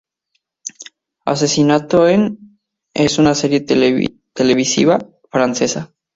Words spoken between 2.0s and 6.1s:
en... es una serie televisiva francesa.